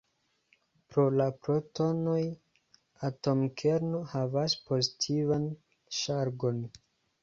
[0.93, 2.17] Pro la protonoj,
[3.11, 5.51] atomkerno havas pozitivan
[6.03, 6.65] ŝargon.